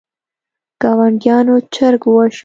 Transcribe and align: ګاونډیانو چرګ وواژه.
ګاونډیانو 0.81 1.55
چرګ 1.73 2.01
وواژه. 2.05 2.39